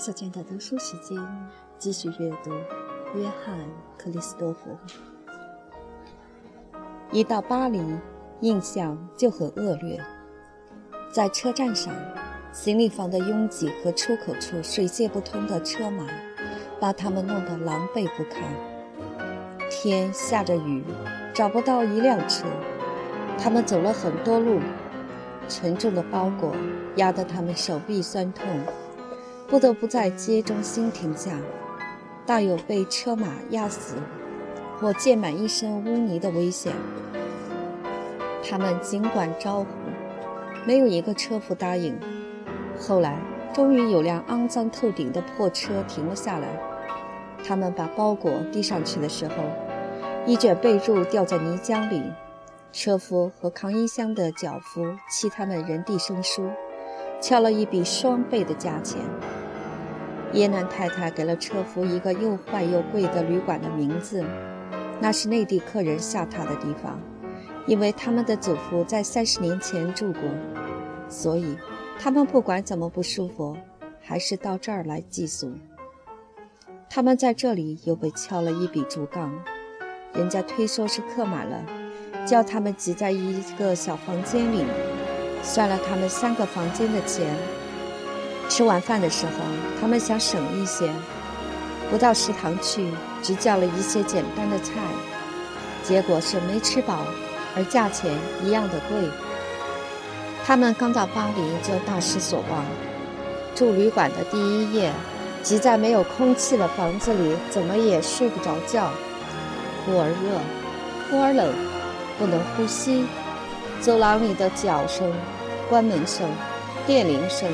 [0.00, 1.18] 小娟的读书时间，
[1.76, 2.50] 继续阅读
[3.14, 3.58] 《约翰·
[3.98, 4.70] 克里斯多夫》。
[7.12, 7.78] 一到巴黎，
[8.40, 10.02] 印象就很恶劣。
[11.12, 11.92] 在车站上，
[12.50, 16.06] 行李房的拥挤和出口处水泄不通的车马，
[16.80, 18.42] 把他们弄得狼狈不堪。
[19.68, 20.82] 天下着雨，
[21.34, 22.46] 找不到一辆车。
[23.36, 24.60] 他们走了很多路，
[25.46, 26.54] 沉重的包裹
[26.96, 28.46] 压得他们手臂酸痛。
[29.50, 31.32] 不得不在街中心停下，
[32.24, 33.96] 大有被车马压死
[34.78, 36.72] 或溅满一身污泥的危险。
[38.48, 39.66] 他们尽管招呼，
[40.64, 41.98] 没有一个车夫答应。
[42.78, 43.18] 后来，
[43.52, 46.46] 终于有辆肮脏透顶的破车停了下来。
[47.44, 49.34] 他们把包裹递上去的时候，
[50.26, 52.00] 一卷被褥掉在泥浆里。
[52.72, 56.48] 车夫和扛衣箱的脚夫气他们人地生疏，
[57.20, 59.00] 敲了一笔双倍的价钱。
[60.32, 64.24] 耶南太太给了车夫一个又坏又贵的旅馆的名字，
[65.00, 67.00] 那是内地客人下榻的地方，
[67.66, 70.22] 因为他们的祖父在三十年前住过，
[71.08, 71.56] 所以
[71.98, 73.56] 他们不管怎么不舒服，
[74.00, 75.52] 还是到这儿来寄宿。
[76.88, 79.32] 他们在这里又被敲了一笔竹杠，
[80.12, 81.64] 人家推说是客满了，
[82.24, 84.64] 叫他们挤在一个小房间里，
[85.42, 87.34] 算了他们三个房间的钱。
[88.50, 89.32] 吃晚饭的时候，
[89.80, 90.90] 他们想省一些，
[91.88, 92.88] 不到食堂去，
[93.22, 94.72] 只叫了一些简单的菜，
[95.84, 97.06] 结果是没吃饱，
[97.56, 98.12] 而价钱
[98.42, 99.08] 一样的贵。
[100.44, 102.64] 他们刚到巴黎就大失所望，
[103.54, 104.92] 住旅馆的第一夜，
[105.44, 108.90] 挤在没有空气的房子里，怎么也睡不着觉，
[109.86, 110.40] 忽而热，
[111.08, 111.54] 忽而冷，
[112.18, 113.06] 不能呼吸。
[113.80, 115.10] 走廊里的脚声、
[115.68, 116.28] 关门声、
[116.84, 117.48] 电铃声。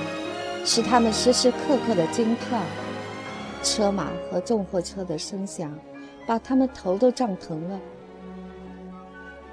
[0.66, 2.60] 使他们时时刻刻的惊跳，
[3.62, 5.72] 车马和重货车的声响，
[6.26, 7.80] 把他们头都胀疼了。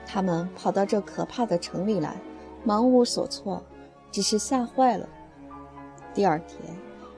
[0.08, 2.18] 他们跑到这可怕的城里来，
[2.64, 3.64] 忙无所措，
[4.12, 5.08] 只是吓坏了。
[6.16, 6.60] 第二天，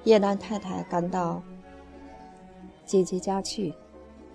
[0.04, 1.42] 叶兰太太赶到
[2.86, 3.74] 姐姐家去，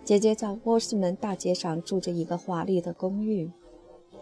[0.05, 3.51] 姐姐在波斯门大街上住着一个华丽的公寓。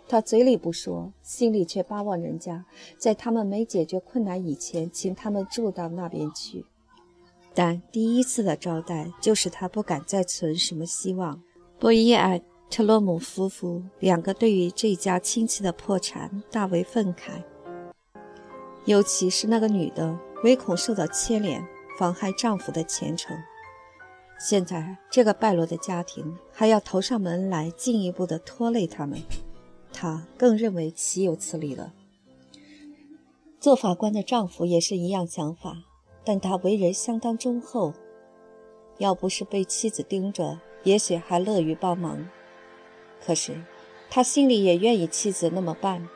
[0.09, 2.65] 他嘴里不说，心里却巴望人家
[2.97, 6.65] 在他们没解决困难以前，请他们住到那边去。
[7.55, 11.43] 但第一次的招待，就是他不敢再存什么希望。
[11.79, 17.43] 波伊埃特洛姆夫妇两个对于这家亲戚的破产大为愤慨，
[18.87, 21.63] 尤其是那个女的，唯恐受到牵连，
[21.99, 23.37] 妨害丈夫的前程。
[24.41, 29.21] 现在这个败落的家庭还要投上门来，进一步的拖累他们。
[30.01, 31.93] 他更认为岂有此理了。
[33.59, 35.79] 做法官的丈夫也是一样想法，
[36.23, 37.95] 但他为人相当忠厚，
[38.99, 42.29] 要不是被妻子盯着，也许还乐于帮忙。
[43.27, 43.61] 可是
[44.09, 46.09] 他心里也愿意妻子那么办。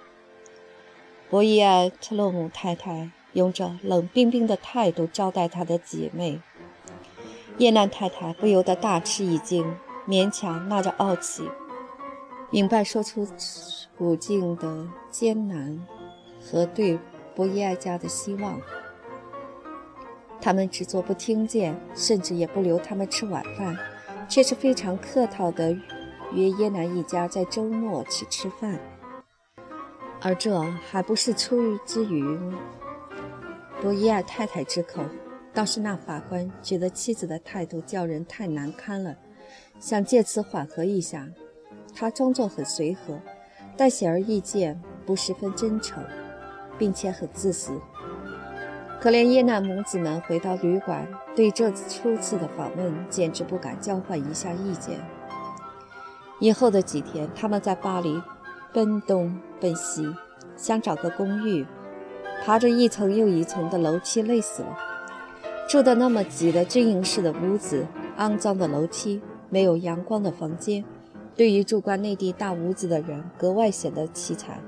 [1.29, 6.41] 博伊埃特洛姆太太用着冷冰冰的态度招待她的姐妹，
[7.59, 9.75] 叶难太太不由得大吃一惊，
[10.07, 11.43] 勉强纳着傲气。
[12.53, 13.27] 明白说出
[13.97, 15.85] 处境的艰难
[16.39, 16.99] 和对
[17.35, 18.61] 博伊埃家的希望，
[20.39, 23.75] 他们只做不听见，甚至也不留他们吃晚饭，
[24.29, 25.75] 却是非常客套地
[26.35, 28.79] 约耶南一家在周末去吃饭。
[30.21, 32.39] 而这还不是出于之于
[33.81, 35.03] 博伊埃太太之口，
[35.55, 39.17] 倒是那法官觉得妻子的态度叫人太难堪了，
[39.81, 41.27] 想借此缓和一下。
[41.95, 43.19] 他装作很随和，
[43.77, 46.03] 但显而易见不十分真诚，
[46.79, 47.79] 并且很自私。
[49.01, 55.01] 可怜耶难母子们回到旅馆，对这次初次的访问简直不敢交换一下意见。
[56.39, 58.23] 以后的几天，他们在巴黎
[58.73, 60.15] 奔东奔西，
[60.57, 61.67] 想找个公寓，
[62.45, 64.79] 爬着一层又一层的楼梯，累死了。
[65.69, 67.87] 住的那么挤的军营式的屋子，
[68.19, 70.85] 肮脏的楼梯，没有阳光的房间。
[71.35, 74.59] 对于住惯内地大屋子的人，格外显得凄惨。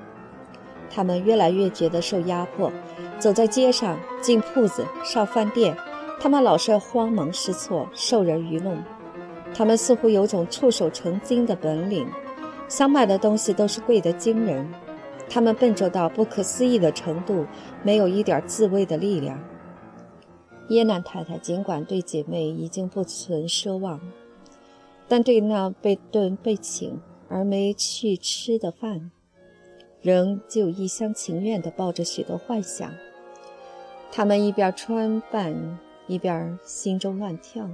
[0.91, 2.73] 他们越来越觉得受压迫，
[3.19, 5.77] 走在街上、进铺子、上饭店，
[6.21, 8.79] 他们老是慌忙失措，受人愚弄。
[9.53, 12.07] 他们似乎有种触手成金的本领，
[12.69, 14.67] 想买的东西都是贵得惊人。
[15.29, 17.47] 他们笨拙到不可思议的程度，
[17.83, 19.39] 没有一点自卫的力量。
[20.69, 24.01] 耶南太太尽管对姐妹已经不存奢望。
[25.15, 29.13] 但对那被顿被请而没去吃的饭，
[30.03, 32.93] 仍旧一厢情愿地抱着许多幻想。
[34.11, 35.79] 他们一边穿扮
[36.09, 37.71] 一边心中乱跳。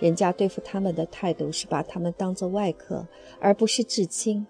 [0.00, 3.06] 人家对付他们的态度是把他们当作外客，
[3.38, 4.44] 而不是至亲，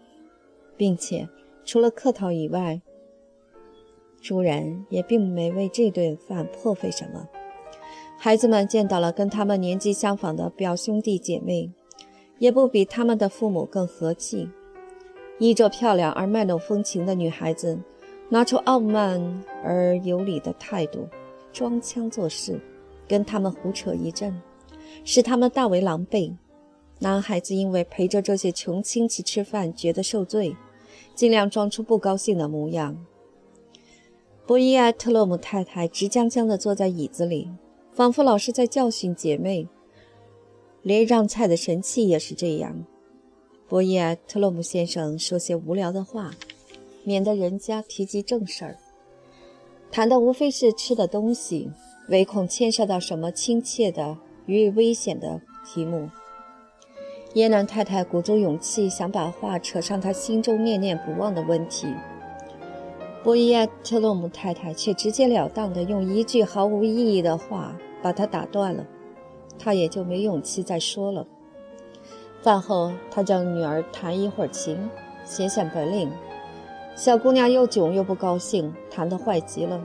[0.79, 1.29] 并且
[1.67, 2.81] 除了客套以外，
[4.23, 7.29] 主人也并没为这顿饭破费什么。
[8.19, 11.71] 孩子们见到了跟他们年纪相仿的表兄弟姐妹，
[12.39, 14.49] 也不比他们的父母更和气。
[15.39, 17.79] 衣着漂亮而卖弄风情的女孩子，
[18.31, 21.07] 拿出傲慢而有礼的态度，
[21.53, 22.59] 装腔作势，
[23.07, 24.35] 跟他们胡扯一阵。
[25.05, 26.35] 使他们大为狼狈。
[26.99, 30.57] 男孩子因为陪着这些穷亲戚吃饭，觉得受罪，
[31.15, 32.97] 尽量装出不高兴的模样。
[34.47, 37.51] 博伊埃特洛姆太太直僵僵地坐在椅子里，
[37.97, 39.67] 仿佛老是在教训姐妹。
[40.83, 42.85] 连让菜的神器也是这样。
[43.67, 46.31] 博伊埃特洛姆先生说些无聊的话，
[47.03, 48.77] 免得人家提及正事儿，
[49.91, 51.73] 谈的无非是吃的东西，
[52.11, 54.19] 唯恐牵涉到什么亲切的。
[54.45, 56.09] 与危险的题目，
[57.35, 61.89] 耶南太太鼓足勇气想把话扯上她心中念念不忘的问题，
[63.27, 68.87] 波伊亚特洛姆太太却直截了当地用一句毫无意义的话把她打断了，
[69.59, 71.27] 她也就没勇气再说了。
[72.41, 74.79] 饭后，他叫女儿弹一会儿琴，
[75.25, 76.09] 显显本领。
[76.95, 79.81] 小姑娘又囧又不高兴，弹得坏极了。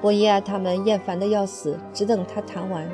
[0.00, 2.88] 波伊亚他们厌烦得要死，只等她弹完。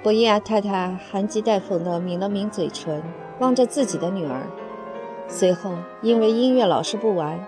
[0.00, 3.02] 博伊亚太太含讥带讽地抿了抿嘴唇，
[3.40, 4.46] 望着自己的女儿。
[5.26, 7.44] 随后，因为音乐老是不完，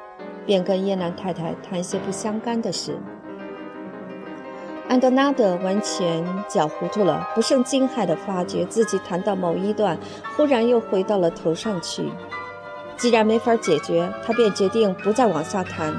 [0.50, 2.98] 便跟耶南太太谈些不相干的事。
[4.88, 9.96] 安德纳德完全搅糊涂了，不胜惊骇地发觉自己弹到某一段，
[10.34, 12.10] 忽然又回到了头上去。
[12.96, 15.94] 既然没法解决，他便决定不再往下弹，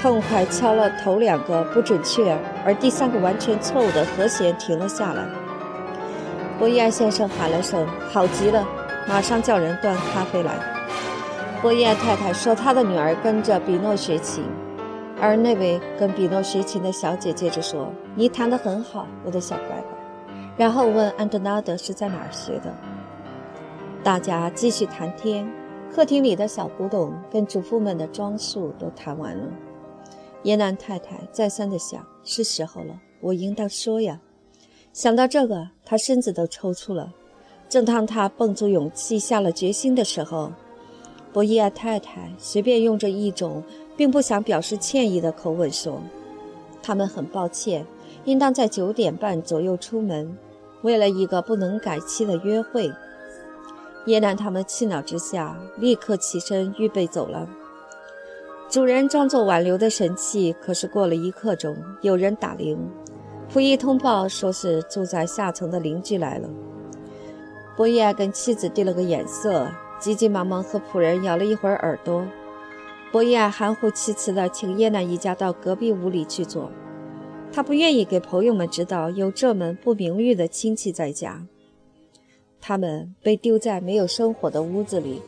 [0.00, 2.34] 痛快敲了头两个不准确，
[2.64, 5.22] 而第三个完全错误的和弦，停了下来。
[6.58, 8.66] 博伊安先生喊了声：“好极了！”
[9.06, 10.79] 马上叫人端咖啡来。
[11.62, 14.42] 波耶太太说：“她的女儿跟着比诺学琴。”
[15.20, 19.84] 而那位跟比诺学琴的小姐接着说：“你弹得很好，我的小乖乖。”
[20.56, 22.74] 然后问安德纳德是在哪儿学的。
[24.02, 25.46] 大家继续谈天。
[25.92, 29.44] 客厅里的小古董跟主妇们的装束都谈完了。
[30.44, 34.20] 耶南太太再三地想：“是时候了，我应当说呀。”
[34.94, 37.12] 想到这个，她身子都抽搐了。
[37.68, 40.52] 正当他绷足勇气下了决心的时候，
[41.32, 43.62] 博伊亚太太随便用着一种
[43.96, 46.00] 并不想表示歉意的口吻说
[46.82, 47.86] ：“他们很抱歉，
[48.24, 50.36] 应当在九点半左右出门，
[50.82, 52.90] 为了一个不能改期的约会。”
[54.06, 57.48] 耶南他们气恼之下，立刻起身预备走了。
[58.68, 62.78] 主人装作挽留的神气，可是过了一刻钟，有人打铃。
[63.52, 66.48] 仆役通报说是住在下层的邻居来了。
[67.76, 69.66] 波伊亚跟妻子递了个眼色，
[70.00, 72.26] 急急忙忙和仆人咬了一会儿耳朵。
[73.12, 76.70] 伯伊亚含糊其辞地请耶娜一家到隔壁屋里去坐，
[77.52, 81.44] 他不愿意给朋友们知道有这门不名誉的亲戚在家。
[82.60, 85.22] 他们被丢在没有生火的屋子里，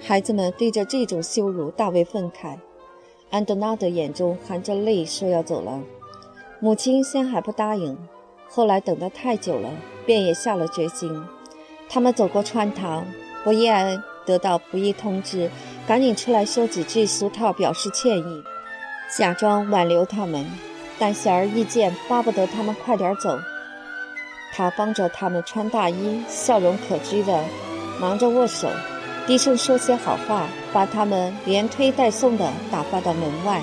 [0.00, 2.56] 孩子们对着这种羞辱大为愤慨。
[3.30, 5.82] 安德纳德眼中含着泪，说要走了。
[6.60, 7.96] 母亲先还不答应，
[8.48, 9.70] 后来等得太久了，
[10.04, 11.22] 便也下了决心。
[11.88, 13.06] 他们走过穿堂，
[13.46, 15.48] 博伊安得到仆役通知，
[15.86, 18.42] 赶紧出来说几句俗套表示歉意，
[19.16, 20.44] 假装挽留他们。
[20.98, 23.38] 但显而易见，巴不得他们快点走。
[24.52, 27.44] 他帮着他们穿大衣，笑容可掬的
[28.00, 28.68] 忙着握手，
[29.28, 33.62] 低声说些好话，把他们连推带送的打发到门外。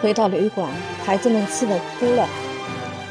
[0.00, 0.70] 回到旅馆，
[1.04, 2.28] 孩子们气得哭了。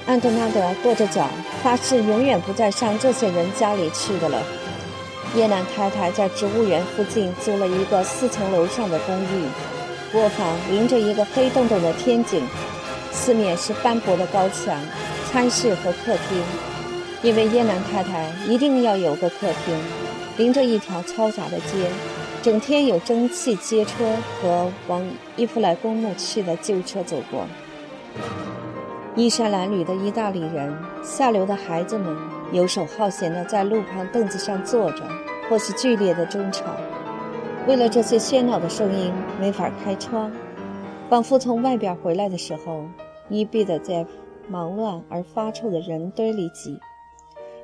[0.06, 1.30] 安德纳德跺着脚，
[1.64, 4.42] 发誓永远不再上这些人家里去的了。
[5.34, 9.48] 叶南太太在植物园附近租了一个四层楼上的公寓，
[10.14, 12.46] 卧房临着一个黑洞洞的天井，
[13.12, 14.78] 四面是斑驳的高墙，
[15.32, 16.44] 餐室和客厅。
[17.22, 19.80] 因为叶南太太一定要有个客厅，
[20.36, 21.90] 临着一条嘈杂的街。
[22.42, 24.04] 整天有蒸汽街车
[24.42, 25.02] 和往
[25.38, 27.48] 伊夫莱公墓去的旧车走过，
[29.16, 32.18] 衣衫褴褛的意大利人、下流的孩子们
[32.52, 35.04] 游手好闲地在路旁凳子上坐着，
[35.48, 36.66] 或是剧烈的争吵。
[37.68, 40.32] 为了这些喧闹的声音，没法开窗，
[41.10, 42.86] 仿佛从外边回来的时候，
[43.28, 44.04] 你必得在
[44.50, 46.80] 忙乱而发臭的人堆里挤，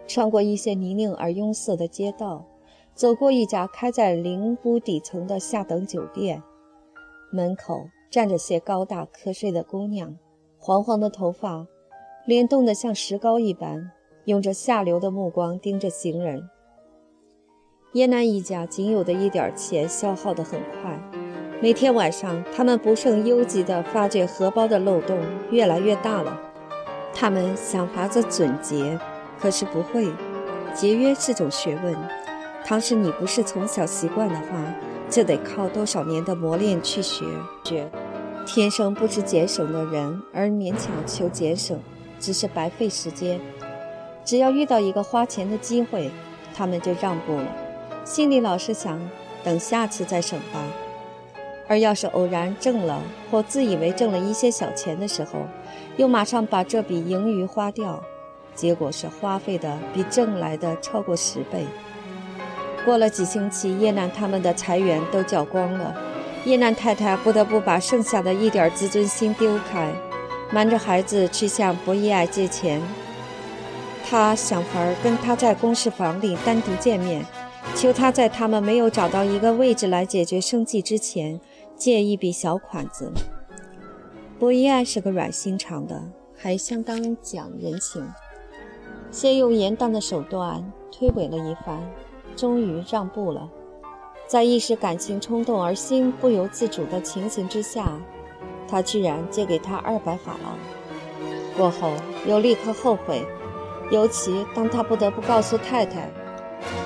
[0.07, 2.45] 穿过一些泥泞而拥塞的街道。
[2.93, 6.43] 走过一家开在林屋底层的下等酒店，
[7.31, 10.17] 门口站着些高大瞌睡的姑娘，
[10.61, 11.65] 黄黄的头发，
[12.25, 13.91] 脸冻得像石膏一般，
[14.25, 16.49] 用着下流的目光盯着行人。
[17.93, 20.99] 叶南一家仅有的一点钱消耗得很快，
[21.61, 25.17] 每天晚上他们不胜忧急地发觉荷包的漏洞
[25.49, 26.37] 越来越大了。
[27.13, 28.99] 他们想法子准节，
[29.39, 30.11] 可是不会。
[30.75, 31.95] 节约是种学问，
[32.65, 34.75] 倘使你不是从小习惯的话，
[35.09, 37.25] 就得靠多少年的磨练去学。
[37.63, 37.89] 学，
[38.51, 41.79] 天生不知节省的人，而勉强求节省，
[42.19, 43.39] 只是白费时间。
[44.25, 46.09] 只要遇到一个花钱的机会，
[46.55, 47.47] 他们就让步了，
[48.03, 48.99] 心里老是想
[49.43, 50.63] 等下次再省吧。
[51.67, 55.41] 而要是偶然挣了，或自以为挣了一些小钱的时候，
[55.97, 58.03] 又马上把这笔盈余花掉。
[58.55, 61.67] 结果是花费的比挣来的超过十倍。
[62.83, 65.95] 过了几星期，叶楠他们的财源都缴光了，
[66.45, 69.93] 叶娜太太不得不把剩下的一点自尊心丢开，
[70.51, 72.81] 瞒着孩子去向博伊爱借钱。
[74.05, 77.25] 他想法儿跟他在公事房里单独见面，
[77.75, 81.39] 求他在他们没有找到一个位置来解决生计之前，
[81.75, 83.11] 借一笔小款子。
[84.39, 86.01] 博伊爱是个软心肠的，
[86.35, 88.09] 还相当讲人情。
[89.11, 91.79] 先用严当的手段推诿了一番，
[92.35, 93.49] 终于让步了。
[94.29, 97.91] 在一时感情冲动而心不由自主的情形之下，
[98.67, 100.55] 他居然借给他二百法郎。
[101.57, 101.93] 过后
[102.27, 103.25] 又立刻后悔，
[103.89, 106.11] 尤其当他不得不告诉太太，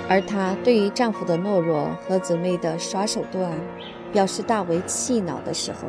[0.07, 3.51] 而她对于丈夫的懦弱和姊妹的耍手段
[4.13, 5.79] 表示大为气恼的时候。